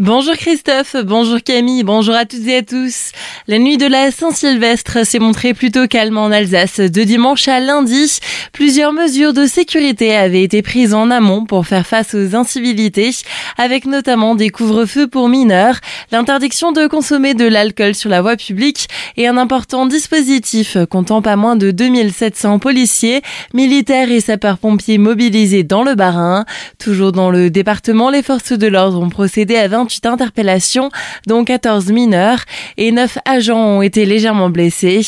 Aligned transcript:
Bonjour 0.00 0.34
Christophe, 0.34 0.94
bonjour 1.04 1.42
Camille, 1.42 1.82
bonjour 1.82 2.14
à 2.14 2.24
toutes 2.24 2.46
et 2.46 2.58
à 2.58 2.62
tous. 2.62 3.10
La 3.48 3.58
nuit 3.58 3.78
de 3.78 3.86
la 3.86 4.12
Saint-Sylvestre 4.12 5.04
s'est 5.04 5.18
montrée 5.18 5.54
plutôt 5.54 5.88
calme 5.88 6.18
en 6.18 6.26
Alsace. 6.26 6.78
De 6.78 7.02
dimanche 7.02 7.48
à 7.48 7.58
lundi, 7.58 8.20
plusieurs 8.52 8.92
mesures 8.92 9.32
de 9.32 9.44
sécurité 9.44 10.14
avaient 10.14 10.44
été 10.44 10.62
prises 10.62 10.94
en 10.94 11.10
amont 11.10 11.46
pour 11.46 11.66
faire 11.66 11.84
face 11.84 12.14
aux 12.14 12.36
incivilités, 12.36 13.10
avec 13.56 13.86
notamment 13.86 14.36
des 14.36 14.50
couvre-feux 14.50 15.08
pour 15.08 15.28
mineurs, 15.28 15.80
l'interdiction 16.12 16.70
de 16.70 16.86
consommer 16.86 17.34
de 17.34 17.46
l'alcool 17.46 17.96
sur 17.96 18.08
la 18.08 18.22
voie 18.22 18.36
publique 18.36 18.86
et 19.16 19.26
un 19.26 19.36
important 19.36 19.84
dispositif 19.86 20.76
comptant 20.88 21.22
pas 21.22 21.34
moins 21.34 21.56
de 21.56 21.72
2700 21.72 22.60
policiers, 22.60 23.20
militaires 23.52 24.12
et 24.12 24.20
sapeurs-pompiers 24.20 24.98
mobilisés 24.98 25.64
dans 25.64 25.82
le 25.82 25.96
Bas-Rhin. 25.96 26.44
Toujours 26.78 27.10
dans 27.10 27.32
le 27.32 27.50
département, 27.50 28.10
les 28.10 28.22
forces 28.22 28.52
de 28.52 28.68
l'ordre 28.68 29.02
ont 29.02 29.08
procédé 29.08 29.56
à 29.56 29.66
20 29.66 29.87
28 29.88 30.06
interpellations, 30.06 30.90
dont 31.26 31.44
14 31.44 31.90
mineurs, 31.92 32.40
et 32.76 32.92
9 32.92 33.18
agents 33.24 33.58
ont 33.58 33.82
été 33.82 34.04
légèrement 34.04 34.50
blessés. 34.50 35.00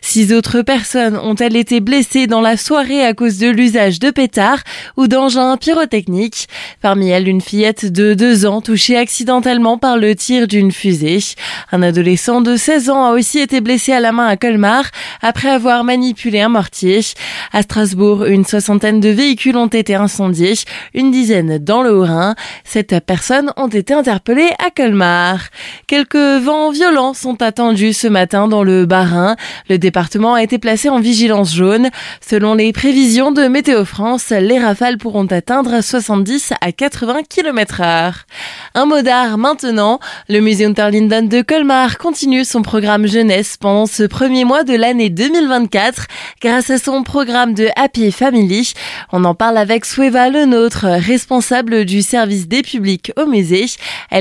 Six 0.00 0.32
autres 0.32 0.62
personnes 0.62 1.16
ont-elles 1.16 1.56
été 1.56 1.80
blessées 1.80 2.28
dans 2.28 2.40
la 2.40 2.56
soirée 2.56 3.04
à 3.04 3.14
cause 3.14 3.38
de 3.38 3.48
l'usage 3.48 3.98
de 3.98 4.10
pétards 4.10 4.62
ou 4.96 5.08
d'engins 5.08 5.56
pyrotechniques? 5.56 6.46
Parmi 6.80 7.08
elles, 7.08 7.26
une 7.26 7.40
fillette 7.40 7.90
de 7.92 8.14
2 8.14 8.46
ans 8.46 8.60
touchée 8.60 8.96
accidentellement 8.96 9.76
par 9.76 9.96
le 9.96 10.14
tir 10.14 10.46
d'une 10.46 10.70
fusée. 10.70 11.18
Un 11.72 11.82
adolescent 11.82 12.40
de 12.40 12.56
16 12.56 12.90
ans 12.90 13.06
a 13.06 13.12
aussi 13.12 13.40
été 13.40 13.60
blessé 13.60 13.92
à 13.92 14.00
la 14.00 14.12
main 14.12 14.26
à 14.26 14.36
Colmar 14.36 14.84
après 15.20 15.48
avoir 15.48 15.82
manipulé 15.82 16.40
un 16.40 16.48
mortier. 16.48 17.00
À 17.52 17.62
Strasbourg, 17.62 18.24
une 18.24 18.44
soixantaine 18.44 19.00
de 19.00 19.08
véhicules 19.08 19.56
ont 19.56 19.66
été 19.66 19.96
incendiés, 19.96 20.54
une 20.94 21.10
dizaine 21.10 21.58
dans 21.58 21.82
le 21.82 21.90
Haut-Rhin. 21.90 22.36
Sept 22.64 22.94
personnes 23.04 23.52
ont 23.56 23.68
été 23.68 23.94
interpellées 23.94 24.27
à 24.30 24.70
Colmar. 24.70 25.40
Quelques 25.86 26.14
vents 26.14 26.70
violents 26.70 27.14
sont 27.14 27.40
attendus 27.40 27.94
ce 27.94 28.08
matin 28.08 28.46
dans 28.46 28.62
le 28.62 28.84
Bas-Rhin. 28.84 29.36
Le 29.70 29.78
département 29.78 30.34
a 30.34 30.42
été 30.42 30.58
placé 30.58 30.90
en 30.90 31.00
vigilance 31.00 31.54
jaune. 31.54 31.88
Selon 32.20 32.52
les 32.52 32.74
prévisions 32.74 33.32
de 33.32 33.48
Météo 33.48 33.86
France, 33.86 34.28
les 34.28 34.58
rafales 34.58 34.98
pourront 34.98 35.24
atteindre 35.26 35.82
70 35.82 36.52
à 36.60 36.72
80 36.72 37.22
km 37.26 37.80
heure. 37.80 38.26
Un 38.74 38.84
mot 38.84 39.00
d'art 39.00 39.38
maintenant. 39.38 39.98
Le 40.28 40.40
musée 40.40 40.66
Unterlinden 40.66 41.28
de 41.28 41.40
Colmar 41.40 41.96
continue 41.96 42.44
son 42.44 42.60
programme 42.60 43.06
jeunesse 43.06 43.56
pendant 43.56 43.86
ce 43.86 44.02
premier 44.02 44.44
mois 44.44 44.62
de 44.62 44.74
l'année 44.74 45.08
2024 45.08 46.06
grâce 46.42 46.68
à 46.68 46.76
son 46.76 47.02
programme 47.02 47.54
de 47.54 47.68
Happy 47.76 48.12
Family. 48.12 48.74
On 49.10 49.24
en 49.24 49.34
parle 49.34 49.56
avec 49.56 49.86
Sueva 49.86 50.28
Lenôtre, 50.28 50.84
responsable 50.84 51.86
du 51.86 52.02
service 52.02 52.46
des 52.46 52.60
publics 52.60 53.10
au 53.16 53.24
musée. 53.24 53.66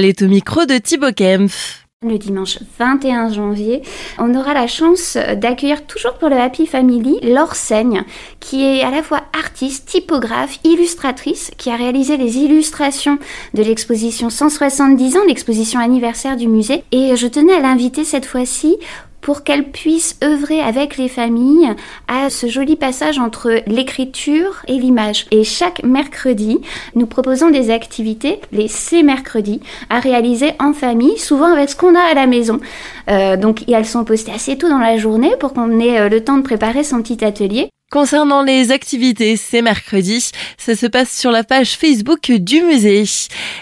Est 0.05 0.21
au 0.21 0.27
micro 0.27 0.65
de 0.65 0.77
Thibaut 0.77 1.11
Kempf. 1.11 1.87
Le 2.05 2.19
dimanche 2.19 2.59
21 2.77 3.33
janvier, 3.33 3.81
on 4.19 4.35
aura 4.35 4.53
la 4.53 4.67
chance 4.67 5.17
d'accueillir 5.37 5.87
toujours 5.87 6.13
pour 6.13 6.29
le 6.29 6.35
Happy 6.35 6.67
Family 6.67 7.19
Seigne, 7.53 8.03
qui 8.39 8.63
est 8.63 8.83
à 8.83 8.91
la 8.91 9.01
fois 9.01 9.23
artiste, 9.33 9.87
typographe, 9.89 10.59
illustratrice, 10.63 11.49
qui 11.57 11.71
a 11.71 11.75
réalisé 11.75 12.15
les 12.17 12.37
illustrations 12.37 13.17
de 13.55 13.63
l'exposition 13.63 14.29
170 14.29 15.17
ans, 15.17 15.25
l'exposition 15.27 15.79
anniversaire 15.79 16.37
du 16.37 16.47
musée. 16.47 16.83
Et 16.91 17.15
je 17.15 17.25
tenais 17.25 17.53
à 17.53 17.61
l'inviter 17.61 18.03
cette 18.03 18.27
fois-ci 18.27 18.77
pour 19.21 19.43
qu'elle 19.43 19.71
puisse 19.71 20.17
œuvrer 20.23 20.61
avec 20.61 20.97
les 20.97 21.09
familles 21.09 21.69
à 22.07 22.29
ce 22.29 22.47
joli 22.47 22.75
passage 22.75 23.19
entre 23.19 23.61
l'écriture 23.67 24.61
et 24.67 24.73
l'image. 24.73 25.25
Et 25.31 25.43
chaque 25.43 25.83
mercredi, 25.83 26.59
nous 26.95 27.07
proposons 27.07 27.49
des 27.49 27.69
activités, 27.69 28.39
les 28.51 28.67
C 28.67 29.03
mercredis, 29.03 29.61
à 29.89 29.99
réaliser 29.99 30.51
en 30.59 30.73
famille, 30.73 31.17
souvent 31.17 31.51
avec 31.53 31.69
ce 31.69 31.75
qu'on 31.75 31.95
a 31.95 32.01
à 32.01 32.13
la 32.13 32.27
maison. 32.27 32.59
Euh, 33.09 33.37
donc 33.37 33.67
elles 33.67 33.85
sont 33.85 34.05
postées 34.05 34.31
assez 34.31 34.57
tôt 34.57 34.69
dans 34.69 34.79
la 34.79 34.97
journée 34.97 35.33
pour 35.39 35.53
qu'on 35.53 35.79
ait 35.79 35.99
euh, 35.99 36.09
le 36.09 36.23
temps 36.23 36.37
de 36.37 36.43
préparer 36.43 36.83
son 36.83 37.01
petit 37.01 37.23
atelier. 37.23 37.69
Concernant 37.89 38.43
les 38.43 38.73
activités, 38.73 39.37
c'est 39.37 39.61
mercredi. 39.61 40.31
Ça 40.57 40.75
se 40.75 40.87
passe 40.87 41.09
sur 41.09 41.31
la 41.31 41.45
page 41.45 41.77
Facebook 41.77 42.29
du 42.33 42.61
musée. 42.61 43.05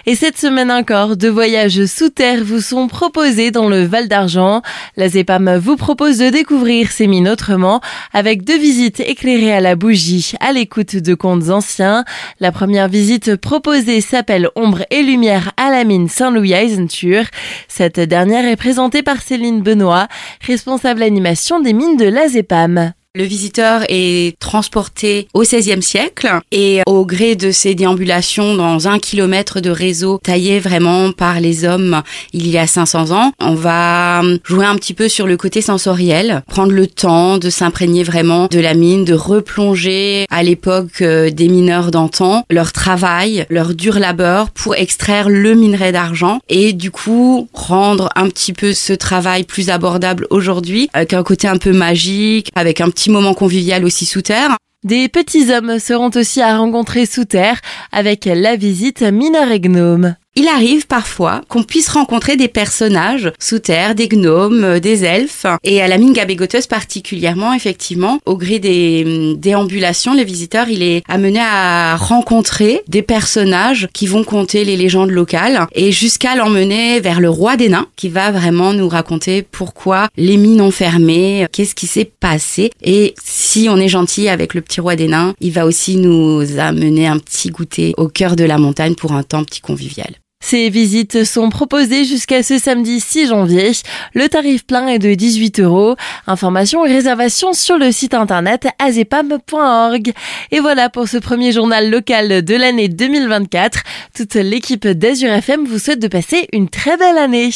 Et 0.08 0.16
cette 0.16 0.40
semaine 0.40 0.72
encore, 0.72 1.16
deux 1.16 1.30
voyages 1.30 1.86
sous 1.86 2.10
terre 2.10 2.44
vous 2.44 2.60
sont 2.60 2.88
proposés 2.88 3.52
dans 3.52 3.70
le 3.70 3.84
Val 3.84 4.08
d'Argent. 4.08 4.64
La 4.98 5.10
ZEPAM 5.10 5.58
vous 5.58 5.76
propose 5.76 6.18
de 6.18 6.30
découvrir 6.32 6.92
ces 6.92 7.06
mines 7.06 7.30
autrement 7.30 7.82
avec 8.14 8.44
deux 8.44 8.58
visites 8.58 9.00
éclairées 9.00 9.54
à 9.54 9.62
la 9.62 9.76
bougie 9.76 10.32
à 10.40 10.54
l'écoute 10.54 10.96
de 10.96 11.14
contes 11.14 11.52
anciens. 11.52 12.04
La 12.40 12.52
première 12.52 12.88
visite 12.88 13.36
proposée 13.36 14.02
s'appelle 14.02 14.50
Ombre 14.56 14.86
et 14.90 15.04
Lumière 15.04 15.52
à 15.56 15.70
la 15.70 15.84
mine 15.84 16.10
Saint-Louis 16.10 16.54
Eisenture. 16.54 17.26
Cette 17.68 18.00
dernière 18.00 18.46
est 18.46 18.56
présentée 18.56 19.04
par 19.04 19.22
Céline 19.22 19.62
Benoît, 19.62 20.08
responsable 20.42 21.04
animation 21.04 21.60
des 21.60 21.74
mines 21.74 21.98
de 21.98 22.06
la 22.06 22.28
ZEPAM. 22.28 22.95
Le 23.18 23.24
visiteur 23.24 23.84
est 23.88 24.38
transporté 24.40 25.30
au 25.34 25.44
XVIe 25.44 25.82
siècle 25.82 26.28
et 26.52 26.82
au 26.86 27.06
gré 27.06 27.38
de 27.38 27.50
ses 27.50 27.74
déambulations 27.74 28.56
dans 28.56 28.90
un 28.90 29.00
kilomètre 29.00 29.62
de 29.62 29.70
réseau 29.70 30.20
taillé 30.22 30.60
vraiment 30.60 31.14
par 31.14 31.40
les 31.40 31.64
hommes 31.64 32.04
il 32.34 32.46
y 32.50 32.58
a 32.58 32.68
500 32.68 33.12
ans, 33.12 33.32
on 33.40 33.56
va 33.56 34.22
jouer 34.44 34.66
un 34.66 34.76
petit 34.76 34.94
peu 34.94 35.08
sur 35.08 35.28
le 35.28 35.38
côté 35.38 35.62
sensoriel, 35.62 36.44
prendre 36.50 36.74
le 36.74 36.88
temps 36.88 37.38
de 37.38 37.50
s'imprégner 37.50 38.04
vraiment 38.04 38.48
de 38.48 38.60
la 38.60 38.74
mine, 38.74 39.06
de 39.06 39.14
replonger 39.14 40.26
à 40.30 40.44
l'époque 40.44 41.02
euh, 41.02 41.30
des 41.30 41.48
mineurs 41.48 41.92
d'antan, 41.92 42.44
leur 42.50 42.74
travail, 42.74 43.46
leur 43.50 43.76
dur 43.76 43.98
labeur 43.98 44.50
pour 44.50 44.76
extraire 44.76 45.30
le 45.30 45.56
minerai 45.56 45.94
d'argent 45.94 46.40
et 46.50 46.74
du 46.74 46.92
coup 46.92 47.48
rendre 47.54 48.10
un 48.18 48.28
petit 48.28 48.52
peu 48.52 48.74
ce 48.74 48.92
travail 48.92 49.46
plus 49.46 49.70
abordable 49.70 50.28
aujourd'hui 50.32 50.90
avec 50.92 51.14
un 51.14 51.24
côté 51.24 51.48
un 51.48 51.58
peu 51.58 51.72
magique, 51.72 52.50
avec 52.56 52.82
un 52.82 52.90
petit 52.90 53.05
moment 53.10 53.34
convivial 53.34 53.86
aussi 53.86 54.06
sous 54.06 54.22
terre. 54.22 54.58
Des 54.84 55.10
petits 55.10 55.52
hommes 55.52 55.80
seront 55.80 56.12
aussi 56.16 56.42
à 56.42 56.58
rencontrer 56.58 57.06
sous 57.06 57.26
terre 57.26 57.60
avec 57.92 58.26
la 58.26 58.56
visite 58.56 59.02
Mineur 59.02 59.52
et 59.52 59.60
Gnome 59.60 60.16
il 60.38 60.50
arrive 60.50 60.86
parfois 60.86 61.42
qu'on 61.48 61.64
puisse 61.64 61.88
rencontrer 61.88 62.36
des 62.36 62.50
personnages 62.50 63.32
sous 63.40 63.60
terre, 63.60 63.96
des 63.96 64.10
gnomes, 64.10 64.64
euh, 64.64 64.80
des 64.80 65.06
elfes. 65.06 65.46
Et 65.64 65.82
à 65.82 65.88
la 65.88 65.98
mine 65.98 66.14
gabégoteuse 66.14 66.68
particulièrement, 66.68 67.54
effectivement, 67.54 68.20
au 68.26 68.36
gré 68.36 68.60
des 68.60 69.04
hum, 69.06 69.38
déambulations, 69.38 70.14
les 70.14 70.26
visiteurs, 70.26 70.68
il 70.68 70.84
est 70.84 71.04
amené 71.08 71.40
à 71.40 71.96
rencontrer 71.96 72.82
des 72.88 73.02
personnages 73.02 73.88
qui 73.94 74.08
vont 74.08 74.24
compter 74.24 74.66
les 74.66 74.76
légendes 74.76 75.10
locales 75.10 75.68
et 75.74 75.92
jusqu'à 75.92 76.36
l'emmener 76.36 77.00
vers 77.00 77.22
le 77.22 77.30
roi 77.30 77.56
des 77.56 77.70
nains 77.70 77.88
qui 77.96 78.10
va 78.10 78.32
vraiment 78.32 78.74
nous 78.74 78.90
raconter 78.90 79.42
pourquoi 79.42 80.10
les 80.18 80.38
mines 80.38 80.62
ont 80.62 80.72
fermé, 80.72 81.48
qu'est-ce 81.54 81.76
qui 81.76 81.88
s'est 81.88 82.12
passé. 82.20 82.72
Et 82.84 83.16
si 83.24 83.68
on 83.70 83.78
est 83.78 83.88
gentil 83.88 84.28
avec 84.28 84.54
le 84.54 84.62
petit 84.62 84.82
roi 84.82 84.98
des 84.98 85.08
nains, 85.08 85.34
il 85.40 85.54
va 85.54 85.66
aussi 85.66 85.96
nous 85.96 86.60
amener 86.60 87.08
un 87.08 87.20
petit 87.20 87.50
goûter 87.50 87.94
au 87.98 88.10
cœur 88.10 88.36
de 88.36 88.44
la 88.44 88.58
montagne 88.58 88.96
pour 88.96 89.14
un 89.14 89.24
temps 89.24 89.44
petit 89.44 89.62
convivial. 89.62 90.14
Ces 90.48 90.70
visites 90.70 91.24
sont 91.24 91.50
proposées 91.50 92.06
jusqu'à 92.06 92.44
ce 92.44 92.60
samedi 92.60 93.00
6 93.00 93.30
janvier. 93.30 93.72
Le 94.14 94.30
tarif 94.30 94.64
plein 94.64 94.86
est 94.86 95.00
de 95.00 95.16
18 95.16 95.60
euros. 95.62 95.96
Informations 96.28 96.86
et 96.86 96.94
réservations 96.94 97.54
sur 97.54 97.80
le 97.80 97.92
site 97.92 98.14
internet 98.14 98.68
azepam.org. 98.78 100.14
Et 100.52 100.60
voilà 100.60 100.92
pour 100.92 101.08
ce 101.08 101.18
premier 101.18 101.52
journal 101.52 101.90
local 101.90 102.46
de 102.46 102.56
l'année 102.56 102.90
2024. 102.90 103.80
Toute 104.16 104.36
l'équipe 104.36 104.88
d'Azur 104.88 105.32
FM 105.32 105.66
vous 105.66 105.80
souhaite 105.80 105.98
de 105.98 106.08
passer 106.08 106.48
une 106.54 106.70
très 106.70 106.96
belle 106.96 107.18
année. 107.18 107.50